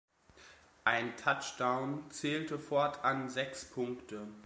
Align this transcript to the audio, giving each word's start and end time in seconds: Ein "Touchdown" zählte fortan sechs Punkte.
Ein 0.83 1.15
"Touchdown" 1.15 2.09
zählte 2.09 2.57
fortan 2.57 3.29
sechs 3.29 3.65
Punkte. 3.65 4.25